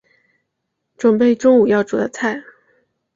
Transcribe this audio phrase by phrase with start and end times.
[0.97, 2.41] 準备中午要煮的菜